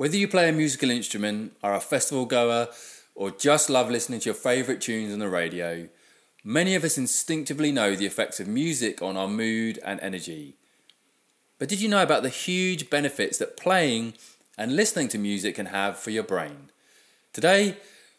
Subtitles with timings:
[0.00, 2.68] Whether you play a musical instrument, are a festival goer,
[3.14, 5.90] or just love listening to your favourite tunes on the radio,
[6.42, 10.54] many of us instinctively know the effects of music on our mood and energy.
[11.58, 14.14] But did you know about the huge benefits that playing
[14.56, 16.70] and listening to music can have for your brain?
[17.34, 17.76] Today,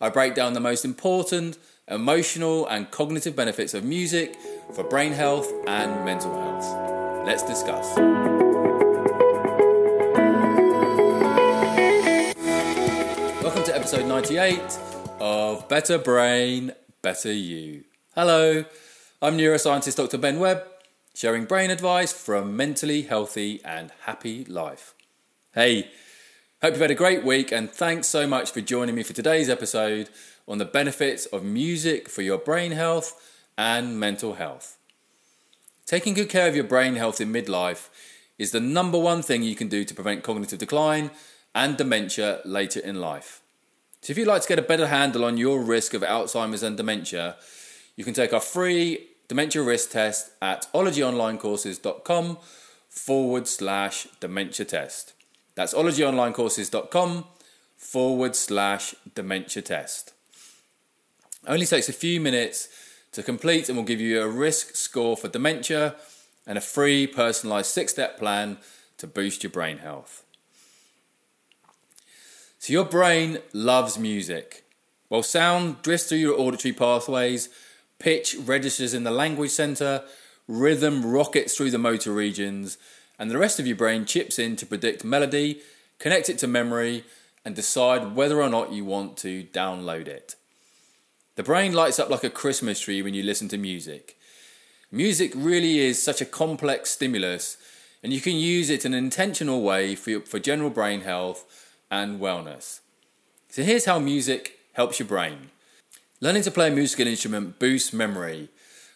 [0.00, 4.36] I break down the most important emotional and cognitive benefits of music
[4.74, 7.26] for brain health and mental health.
[7.26, 8.43] Let's discuss.
[13.94, 14.78] Episode 98
[15.20, 17.84] of Better Brain, Better You.
[18.16, 18.64] Hello,
[19.22, 20.18] I'm neuroscientist Dr.
[20.18, 20.64] Ben Webb,
[21.14, 24.94] sharing brain advice for a mentally healthy and happy life.
[25.54, 25.90] Hey,
[26.60, 29.48] hope you've had a great week and thanks so much for joining me for today's
[29.48, 30.08] episode
[30.48, 33.14] on the benefits of music for your brain health
[33.56, 34.76] and mental health.
[35.86, 37.90] Taking good care of your brain health in midlife
[38.38, 41.12] is the number one thing you can do to prevent cognitive decline
[41.54, 43.40] and dementia later in life.
[44.04, 46.76] So, if you'd like to get a better handle on your risk of Alzheimer's and
[46.76, 47.36] dementia,
[47.96, 52.36] you can take our free dementia risk test at ologyonlinecourses.com
[52.90, 55.14] forward slash dementia test.
[55.54, 57.24] That's ologyonlinecourses.com
[57.78, 60.12] forward slash dementia test.
[61.46, 62.68] Only takes a few minutes
[63.12, 65.94] to complete and will give you a risk score for dementia
[66.46, 68.58] and a free personalised six step plan
[68.98, 70.23] to boost your brain health.
[72.64, 74.64] So, your brain loves music.
[75.08, 77.50] While sound drifts through your auditory pathways,
[77.98, 80.02] pitch registers in the language centre,
[80.48, 82.78] rhythm rockets through the motor regions,
[83.18, 85.60] and the rest of your brain chips in to predict melody,
[85.98, 87.04] connect it to memory,
[87.44, 90.34] and decide whether or not you want to download it.
[91.36, 94.16] The brain lights up like a Christmas tree when you listen to music.
[94.90, 97.58] Music really is such a complex stimulus,
[98.02, 101.44] and you can use it in an intentional way for, your, for general brain health
[101.94, 102.80] and wellness.
[103.50, 105.50] So, here's how music helps your brain.
[106.20, 108.48] Learning to play a musical instrument boosts memory.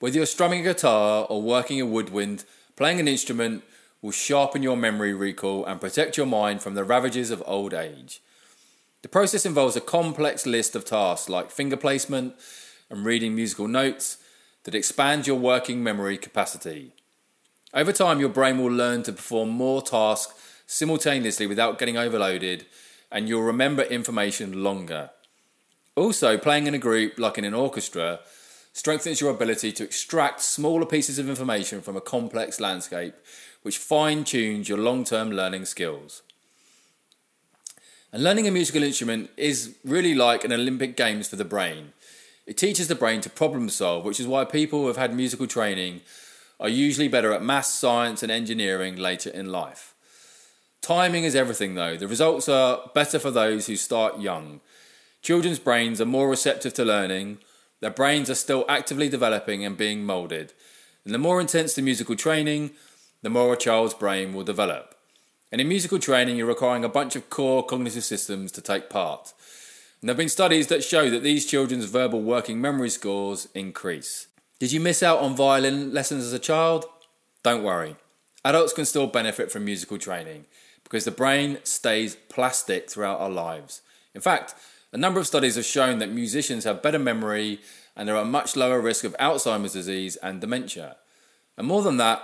[0.00, 2.44] Whether you're strumming a guitar or working a woodwind,
[2.76, 3.62] playing an instrument
[4.02, 8.20] will sharpen your memory recall and protect your mind from the ravages of old age.
[9.02, 12.34] The process involves a complex list of tasks like finger placement
[12.90, 14.16] and reading musical notes
[14.64, 16.92] that expand your working memory capacity.
[17.72, 20.34] Over time, your brain will learn to perform more tasks
[20.70, 22.64] simultaneously without getting overloaded,
[23.10, 25.10] and you'll remember information longer.
[25.96, 28.20] Also, playing in a group, like in an orchestra,
[28.72, 33.14] strengthens your ability to extract smaller pieces of information from a complex landscape,
[33.62, 36.22] which fine tunes your long term learning skills.
[38.12, 41.92] And learning a musical instrument is really like an Olympic Games for the brain.
[42.46, 45.48] It teaches the brain to problem solve, which is why people who have had musical
[45.48, 46.02] training
[46.60, 49.89] are usually better at maths, science, and engineering later in life.
[50.82, 51.96] Timing is everything, though.
[51.96, 54.60] The results are better for those who start young.
[55.22, 57.38] Children's brains are more receptive to learning,
[57.80, 60.52] their brains are still actively developing and being moulded.
[61.04, 62.72] And the more intense the musical training,
[63.22, 64.94] the more a child's brain will develop.
[65.52, 69.32] And in musical training, you're requiring a bunch of core cognitive systems to take part.
[70.00, 74.26] And there have been studies that show that these children's verbal working memory scores increase.
[74.58, 76.86] Did you miss out on violin lessons as a child?
[77.42, 77.96] Don't worry.
[78.44, 80.44] Adults can still benefit from musical training
[80.90, 83.80] because the brain stays plastic throughout our lives.
[84.14, 84.54] In fact,
[84.92, 87.60] a number of studies have shown that musicians have better memory
[87.96, 90.96] and there are much lower risk of Alzheimer's disease and dementia.
[91.56, 92.22] And more than that,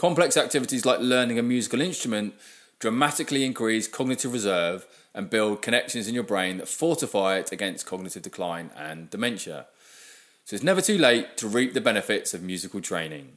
[0.00, 2.32] Complex activities like learning a musical instrument
[2.78, 8.22] dramatically increase cognitive reserve and build connections in your brain that fortify it against cognitive
[8.22, 9.66] decline and dementia.
[10.46, 13.32] So it's never too late to reap the benefits of musical training.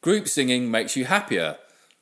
[0.00, 1.58] Group singing makes you happier.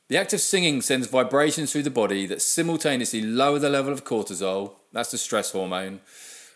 [0.09, 4.05] The act of singing sends vibrations through the body that simultaneously lower the level of
[4.05, 5.99] cortisol, that's the stress hormone,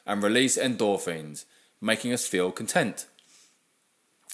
[0.08, 1.44] and release endorphins,
[1.82, 3.08] making us feel content.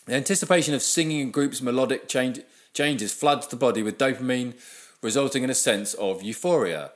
[0.05, 2.41] The anticipation of singing in groups' melodic change,
[2.73, 4.53] changes floods the body with dopamine,
[5.01, 6.91] resulting in a sense of euphoria.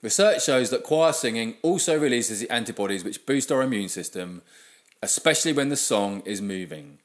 [0.00, 4.40] Research shows that choir singing also releases the antibodies which boost our immune system,
[5.02, 6.98] especially when the song is moving.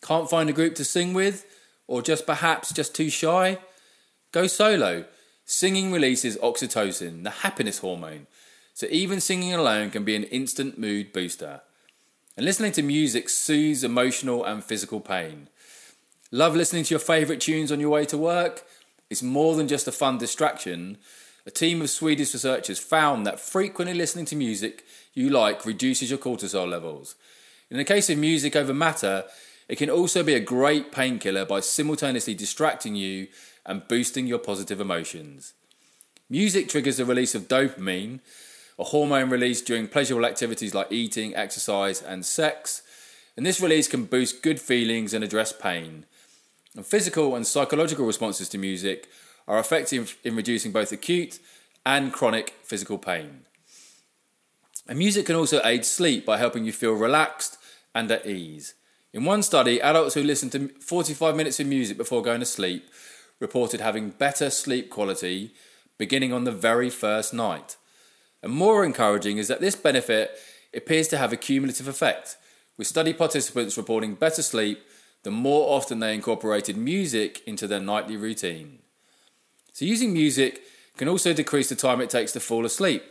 [0.00, 1.44] Can't find a group to sing with,
[1.88, 3.58] or just perhaps just too shy?
[4.36, 5.06] Go solo.
[5.46, 8.26] Singing releases oxytocin, the happiness hormone,
[8.74, 11.62] so even singing alone can be an instant mood booster.
[12.36, 15.48] And listening to music soothes emotional and physical pain.
[16.30, 18.66] Love listening to your favourite tunes on your way to work?
[19.08, 20.98] It's more than just a fun distraction.
[21.46, 24.84] A team of Swedish researchers found that frequently listening to music
[25.14, 27.14] you like reduces your cortisol levels.
[27.70, 29.24] In the case of music over matter,
[29.68, 33.28] it can also be a great painkiller by simultaneously distracting you
[33.64, 35.54] and boosting your positive emotions.
[36.30, 38.20] Music triggers the release of dopamine,
[38.78, 42.82] a hormone released during pleasurable activities like eating, exercise, and sex.
[43.36, 46.04] And this release can boost good feelings and address pain.
[46.74, 49.08] And physical and psychological responses to music
[49.48, 51.38] are effective in reducing both acute
[51.84, 53.42] and chronic physical pain.
[54.88, 57.58] And music can also aid sleep by helping you feel relaxed
[57.94, 58.74] and at ease.
[59.16, 62.90] In one study, adults who listened to 45 minutes of music before going to sleep
[63.40, 65.54] reported having better sleep quality
[65.96, 67.76] beginning on the very first night.
[68.42, 70.32] And more encouraging is that this benefit
[70.74, 72.36] appears to have a cumulative effect,
[72.76, 74.80] with study participants reporting better sleep
[75.22, 78.80] the more often they incorporated music into their nightly routine.
[79.72, 80.60] So, using music
[80.98, 83.02] can also decrease the time it takes to fall asleep.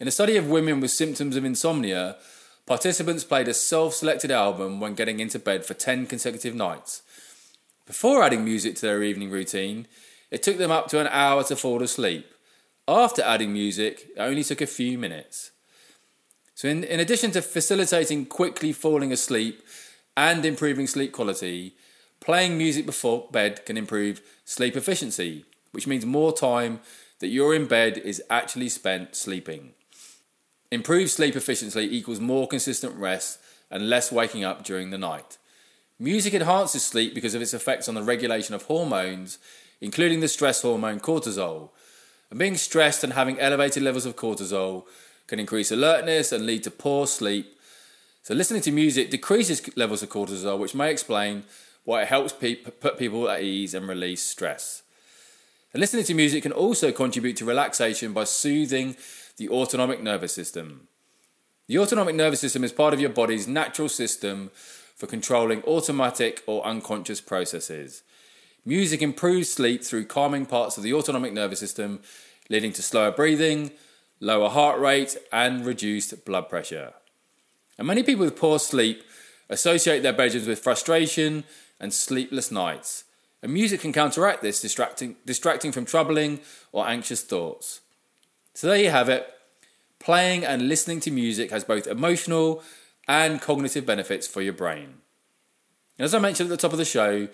[0.00, 2.16] In a study of women with symptoms of insomnia,
[2.66, 7.02] participants played a self selected album when getting into bed for 10 consecutive nights.
[7.86, 9.86] Before adding music to their evening routine,
[10.30, 12.26] it took them up to an hour to fall asleep.
[12.88, 15.50] After adding music, it only took a few minutes.
[16.54, 19.62] So, in, in addition to facilitating quickly falling asleep
[20.16, 21.74] and improving sleep quality,
[22.20, 26.80] playing music before bed can improve sleep efficiency, which means more time
[27.20, 29.72] that you're in bed is actually spent sleeping.
[30.74, 33.38] Improved sleep efficiency equals more consistent rest
[33.70, 35.38] and less waking up during the night.
[35.98, 39.38] Music enhances sleep because of its effects on the regulation of hormones,
[39.80, 41.70] including the stress hormone cortisol.
[42.30, 44.84] And being stressed and having elevated levels of cortisol
[45.26, 47.54] can increase alertness and lead to poor sleep
[48.24, 51.44] so listening to music decreases levels of cortisol, which may explain
[51.84, 54.82] why it helps pe- put people at ease and release stress.
[55.74, 58.96] And listening to music can also contribute to relaxation by soothing
[59.36, 60.88] the autonomic nervous system.
[61.66, 64.50] The autonomic nervous system is part of your body's natural system
[64.96, 68.02] for controlling automatic or unconscious processes.
[68.64, 72.00] Music improves sleep through calming parts of the autonomic nervous system,
[72.48, 73.70] leading to slower breathing,
[74.20, 76.92] lower heart rate, and reduced blood pressure.
[77.76, 79.02] And many people with poor sleep
[79.50, 81.44] associate their bedrooms with frustration
[81.80, 83.04] and sleepless nights.
[83.42, 86.40] And music can counteract this, distracting, distracting from troubling
[86.72, 87.80] or anxious thoughts.
[88.54, 89.28] So there you have it.
[89.98, 92.62] Playing and listening to music has both emotional
[93.08, 94.94] and cognitive benefits for your brain.
[95.98, 97.28] And as I mentioned at the top of the show,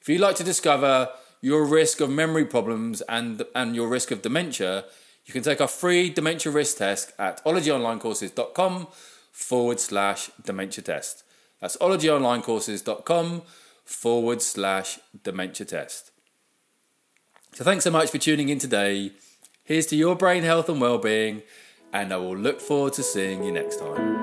[0.00, 1.10] if you'd like to discover
[1.40, 4.84] your risk of memory problems and, and your risk of dementia,
[5.26, 8.88] you can take our free dementia risk test at ologyonlinecourses.com
[9.32, 11.24] forward slash dementia test.
[11.60, 13.42] That's ologyonlinecourses.com
[13.84, 16.10] forward slash dementia test.
[17.52, 19.12] So thanks so much for tuning in today.
[19.66, 21.40] Here's to your brain health and well-being,
[21.90, 24.13] and I will look forward to seeing you next time.